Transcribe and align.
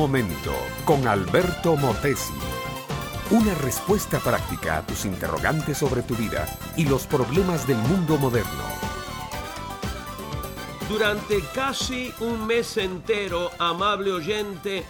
momento 0.00 0.54
con 0.86 1.06
Alberto 1.06 1.76
Motesi. 1.76 2.32
Una 3.32 3.54
respuesta 3.56 4.18
práctica 4.18 4.78
a 4.78 4.86
tus 4.86 5.04
interrogantes 5.04 5.76
sobre 5.76 6.00
tu 6.00 6.14
vida 6.14 6.48
y 6.74 6.86
los 6.86 7.06
problemas 7.06 7.66
del 7.66 7.76
mundo 7.76 8.16
moderno. 8.16 8.64
Durante 10.88 11.42
casi 11.54 12.14
un 12.20 12.46
mes 12.46 12.78
entero, 12.78 13.50
amable 13.58 14.10
oyente, 14.12 14.84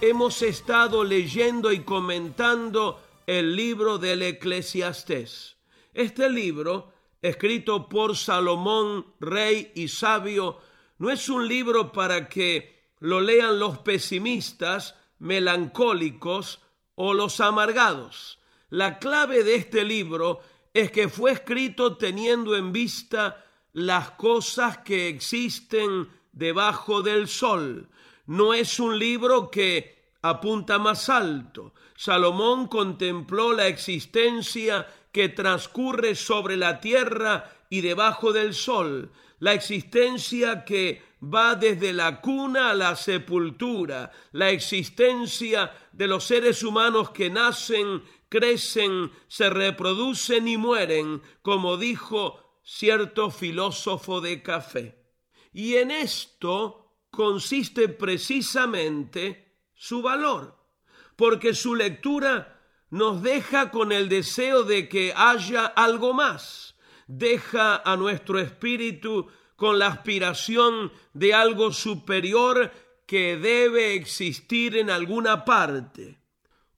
hemos 0.00 0.40
estado 0.40 1.04
leyendo 1.04 1.70
y 1.70 1.80
comentando 1.80 3.02
el 3.26 3.54
libro 3.54 3.98
del 3.98 4.22
Eclesiastés. 4.22 5.58
Este 5.92 6.30
libro, 6.30 6.90
escrito 7.20 7.86
por 7.90 8.16
Salomón, 8.16 9.12
rey 9.20 9.72
y 9.74 9.88
sabio, 9.88 10.56
no 10.96 11.10
es 11.10 11.28
un 11.28 11.46
libro 11.46 11.92
para 11.92 12.30
que 12.30 12.73
lo 13.04 13.20
lean 13.20 13.58
los 13.58 13.80
pesimistas, 13.80 14.94
melancólicos 15.18 16.62
o 16.94 17.12
los 17.12 17.38
amargados. 17.40 18.38
La 18.70 18.98
clave 18.98 19.44
de 19.44 19.56
este 19.56 19.84
libro 19.84 20.40
es 20.72 20.90
que 20.90 21.10
fue 21.10 21.32
escrito 21.32 21.98
teniendo 21.98 22.56
en 22.56 22.72
vista 22.72 23.44
las 23.74 24.12
cosas 24.12 24.78
que 24.78 25.08
existen 25.08 26.08
debajo 26.32 27.02
del 27.02 27.28
sol. 27.28 27.90
No 28.24 28.54
es 28.54 28.80
un 28.80 28.98
libro 28.98 29.50
que 29.50 30.14
apunta 30.22 30.78
más 30.78 31.10
alto. 31.10 31.74
Salomón 31.94 32.68
contempló 32.68 33.52
la 33.52 33.66
existencia 33.66 34.88
que 35.12 35.28
transcurre 35.28 36.14
sobre 36.14 36.56
la 36.56 36.80
tierra 36.80 37.52
y 37.68 37.82
debajo 37.82 38.32
del 38.32 38.54
sol, 38.54 39.12
la 39.40 39.52
existencia 39.52 40.64
que 40.64 41.02
va 41.32 41.54
desde 41.54 41.92
la 41.92 42.20
cuna 42.20 42.70
a 42.70 42.74
la 42.74 42.96
sepultura, 42.96 44.10
la 44.32 44.50
existencia 44.50 45.72
de 45.92 46.06
los 46.06 46.24
seres 46.24 46.62
humanos 46.62 47.10
que 47.10 47.30
nacen, 47.30 48.02
crecen, 48.28 49.12
se 49.28 49.50
reproducen 49.50 50.48
y 50.48 50.56
mueren, 50.56 51.22
como 51.42 51.76
dijo 51.76 52.60
cierto 52.62 53.30
filósofo 53.30 54.20
de 54.20 54.42
café. 54.42 54.98
Y 55.52 55.76
en 55.76 55.90
esto 55.90 56.96
consiste 57.10 57.88
precisamente 57.88 59.58
su 59.74 60.02
valor, 60.02 60.56
porque 61.16 61.54
su 61.54 61.74
lectura 61.74 62.60
nos 62.90 63.22
deja 63.22 63.70
con 63.70 63.92
el 63.92 64.08
deseo 64.08 64.64
de 64.64 64.88
que 64.88 65.12
haya 65.16 65.66
algo 65.66 66.12
más, 66.12 66.76
deja 67.06 67.76
a 67.76 67.96
nuestro 67.96 68.38
espíritu 68.38 69.28
con 69.64 69.78
la 69.78 69.86
aspiración 69.86 70.92
de 71.14 71.32
algo 71.32 71.72
superior 71.72 72.70
que 73.06 73.38
debe 73.38 73.94
existir 73.94 74.76
en 74.76 74.90
alguna 74.90 75.46
parte. 75.46 76.18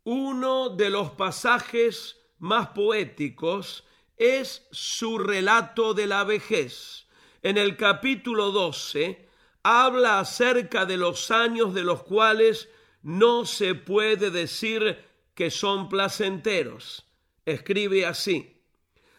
Uno 0.05 0.69
de 0.69 0.91
los 0.91 1.11
pasajes 1.11 2.17
más 2.39 2.69
poéticos 2.69 3.83
es 4.17 4.69
su 4.71 5.19
relato 5.19 5.95
de 5.95 6.07
la 6.07 6.23
vejez. 6.23 7.09
En 7.43 7.59
el 7.59 7.77
capítulo 7.77 8.53
12 8.53 9.29
habla 9.65 10.21
acerca 10.21 10.87
de 10.87 10.97
los 10.97 11.33
años 11.33 11.75
de 11.75 11.83
los 11.83 12.05
cuales 12.05 12.69
no 13.03 13.47
se 13.47 13.75
puede 13.75 14.31
decir 14.31 15.05
que 15.35 15.51
son 15.51 15.89
placenteros. 15.89 17.05
Escribe 17.45 18.07
así, 18.07 18.63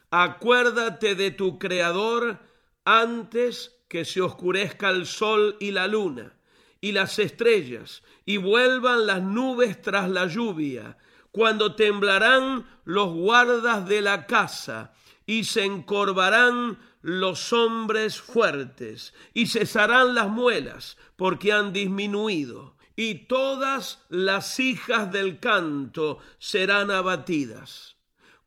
acuérdate 0.09 1.16
de 1.16 1.31
tu 1.31 1.59
Creador 1.59 2.47
antes 2.88 3.82
que 3.90 4.06
se 4.06 4.22
oscurezca 4.22 4.90
el 4.90 5.06
sol 5.06 5.58
y 5.60 5.72
la 5.72 5.88
luna 5.88 6.34
y 6.80 6.94
las 6.94 7.20
estrellas 7.20 8.02
y 8.26 8.38
vuelvan 8.38 9.06
las 9.06 9.22
nubes 9.22 9.82
tras 9.82 10.09
la 10.09 10.28
lluvia 10.28 10.97
cuando 11.31 11.76
temblarán 11.76 12.66
los 12.86 13.14
guardas 13.14 13.88
de 13.88 14.02
la 14.02 14.26
casa, 14.26 14.94
y 15.26 15.44
se 15.44 15.66
encorvarán 15.66 16.80
los 17.02 17.53
hombres 17.53 18.20
fuertes, 18.20 19.14
y 19.34 19.46
cesarán 19.47 20.16
las 20.16 20.30
muelas, 20.30 20.97
porque 21.16 21.52
han 21.52 21.74
disminuido, 21.74 22.76
y 22.96 23.28
todas 23.28 24.03
las 24.09 24.59
hijas 24.59 25.12
del 25.12 25.40
canto 25.40 26.18
serán 26.40 26.90
abatidas. 26.90 27.97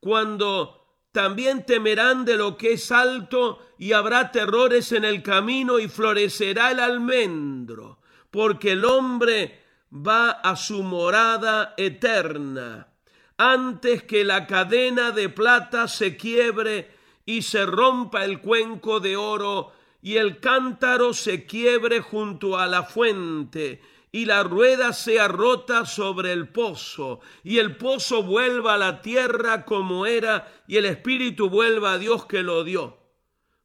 Cuando 0.00 0.79
también 1.12 1.66
temerán 1.66 2.24
de 2.24 2.36
lo 2.36 2.56
que 2.56 2.74
es 2.74 2.92
alto, 2.92 3.60
y 3.78 3.92
habrá 3.92 4.30
terrores 4.30 4.92
en 4.92 5.04
el 5.04 5.22
camino, 5.22 5.78
y 5.78 5.88
florecerá 5.88 6.70
el 6.70 6.80
almendro, 6.80 7.98
porque 8.30 8.72
el 8.72 8.84
hombre 8.84 9.60
va 9.92 10.30
a 10.30 10.56
su 10.56 10.82
morada 10.82 11.74
eterna, 11.76 12.88
antes 13.36 14.02
que 14.04 14.24
la 14.24 14.46
cadena 14.46 15.10
de 15.10 15.28
plata 15.28 15.88
se 15.88 16.16
quiebre 16.16 16.90
y 17.24 17.42
se 17.42 17.64
rompa 17.64 18.24
el 18.24 18.40
cuenco 18.40 19.00
de 19.00 19.16
oro 19.16 19.72
y 20.02 20.16
el 20.16 20.40
cántaro 20.40 21.14
se 21.14 21.46
quiebre 21.46 22.00
junto 22.00 22.58
a 22.58 22.66
la 22.66 22.82
fuente 22.82 23.80
y 24.12 24.24
la 24.24 24.42
rueda 24.42 24.92
sea 24.92 25.28
rota 25.28 25.86
sobre 25.86 26.32
el 26.32 26.48
pozo 26.48 27.20
y 27.44 27.58
el 27.58 27.76
pozo 27.76 28.22
vuelva 28.22 28.74
a 28.74 28.78
la 28.78 29.02
tierra 29.02 29.64
como 29.64 30.06
era 30.06 30.52
y 30.66 30.78
el 30.78 30.86
espíritu 30.86 31.48
vuelva 31.48 31.92
a 31.92 31.98
Dios 31.98 32.26
que 32.26 32.42
lo 32.42 32.64
dio. 32.64 32.98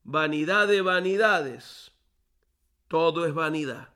Vanidad 0.04 0.68
de 0.68 0.82
vanidades. 0.82 1.92
Todo 2.88 3.26
es 3.26 3.34
vanidad. 3.34 3.90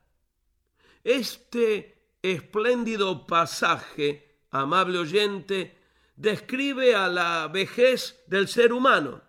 Este 1.04 2.02
espléndido 2.22 3.26
pasaje, 3.26 4.40
amable 4.50 4.98
oyente, 4.98 5.78
describe 6.16 6.94
a 6.96 7.08
la 7.08 7.48
vejez 7.48 8.22
del 8.26 8.48
ser 8.48 8.72
humano. 8.72 9.22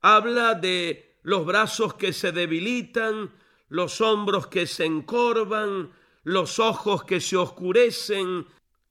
Habla 0.00 0.54
de 0.54 1.18
los 1.22 1.44
brazos 1.44 1.94
que 1.94 2.12
se 2.12 2.32
debilitan, 2.32 3.30
los 3.68 4.00
hombros 4.00 4.48
que 4.48 4.66
se 4.66 4.86
encorvan, 4.86 5.92
los 6.24 6.58
ojos 6.58 7.04
que 7.04 7.20
se 7.20 7.36
oscurecen, 7.36 8.46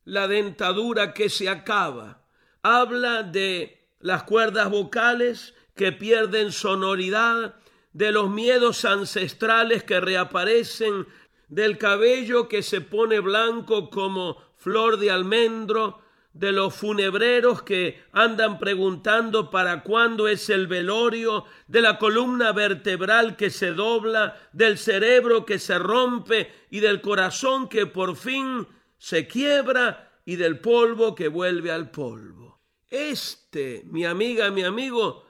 la 0.05 0.27
dentadura 0.27 1.13
que 1.13 1.29
se 1.29 1.49
acaba. 1.49 2.23
Habla 2.63 3.23
de 3.23 3.87
las 3.99 4.23
cuerdas 4.23 4.69
vocales 4.69 5.53
que 5.75 5.91
pierden 5.91 6.51
sonoridad, 6.51 7.55
de 7.93 8.11
los 8.11 8.29
miedos 8.29 8.85
ancestrales 8.85 9.83
que 9.83 9.99
reaparecen, 9.99 11.07
del 11.47 11.77
cabello 11.77 12.47
que 12.47 12.63
se 12.63 12.81
pone 12.81 13.19
blanco 13.19 13.89
como 13.89 14.37
flor 14.55 14.97
de 14.97 15.11
almendro, 15.11 16.00
de 16.33 16.51
los 16.51 16.73
funebreros 16.73 17.61
que 17.61 18.03
andan 18.13 18.57
preguntando 18.57 19.49
para 19.49 19.83
cuándo 19.83 20.27
es 20.27 20.49
el 20.49 20.67
velorio, 20.67 21.45
de 21.67 21.81
la 21.81 21.97
columna 21.97 22.51
vertebral 22.53 23.35
que 23.35 23.49
se 23.49 23.73
dobla, 23.73 24.37
del 24.53 24.77
cerebro 24.77 25.45
que 25.45 25.59
se 25.59 25.77
rompe 25.77 26.51
y 26.69 26.79
del 26.79 27.01
corazón 27.01 27.67
que 27.67 27.85
por 27.85 28.15
fin 28.15 28.67
se 28.97 29.27
quiebra 29.27 30.11
y 30.25 30.37
del 30.37 30.59
polvo 30.59 31.15
que 31.15 31.27
vuelve 31.27 31.71
al 31.71 31.91
polvo. 31.91 32.61
Este, 32.89 33.83
mi 33.85 34.05
amiga, 34.05 34.51
mi 34.51 34.63
amigo, 34.63 35.25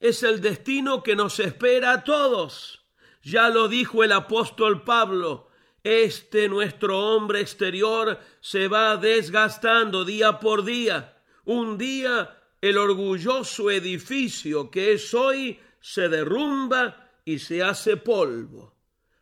es 0.00 0.22
el 0.24 0.40
destino 0.40 1.02
que 1.02 1.14
nos 1.14 1.38
espera 1.38 1.92
a 1.92 2.04
todos. 2.04 2.84
Ya 3.22 3.48
lo 3.48 3.68
dijo 3.68 4.02
el 4.02 4.10
apóstol 4.10 4.82
Pablo, 4.82 5.51
este 5.84 6.48
nuestro 6.48 6.98
hombre 6.98 7.40
exterior 7.40 8.18
se 8.40 8.68
va 8.68 8.96
desgastando 8.96 10.04
día 10.04 10.38
por 10.38 10.64
día. 10.64 11.16
Un 11.44 11.76
día 11.76 12.38
el 12.60 12.78
orgulloso 12.78 13.70
edificio 13.70 14.70
que 14.70 14.92
es 14.92 15.12
hoy 15.12 15.58
se 15.80 16.08
derrumba 16.08 17.10
y 17.24 17.38
se 17.40 17.62
hace 17.62 17.96
polvo. 17.96 18.76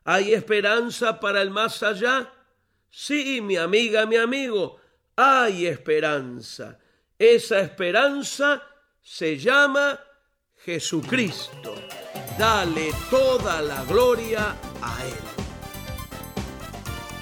¿Hay 0.05 0.35
esperanza 0.35 1.19
para 1.19 1.41
el 1.41 1.51
más 1.51 1.83
allá? 1.83 2.33
Sí, 2.91 3.41
mi 3.41 3.57
amiga, 3.57 4.05
mi 4.05 4.17
amigo, 4.17 4.79
hay 5.17 5.67
esperanza. 5.67 6.79
Esa 7.19 7.61
esperanza 7.61 8.63
se 9.03 9.39
llama 9.39 9.99
Jesucristo. 10.57 11.75
Dale 12.39 12.91
toda 13.11 13.63
la 13.63 13.85
gloria 13.85 14.57
a 14.83 15.07
Él. 15.07 15.40